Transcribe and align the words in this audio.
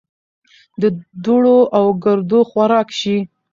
د 0.81 0.83
دوړو 1.23 1.59
او 1.77 1.85
ګردو 2.03 2.39
خوراک 2.49 2.87
شي. 2.99 3.17